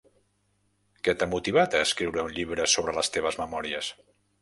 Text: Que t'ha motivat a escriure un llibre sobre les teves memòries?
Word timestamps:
Que 1.07 1.15
t'ha 1.19 1.27
motivat 1.35 1.77
a 1.77 1.83
escriure 1.89 2.25
un 2.31 2.35
llibre 2.41 2.69
sobre 2.75 2.99
les 2.99 3.15
teves 3.19 3.43
memòries? 3.45 3.97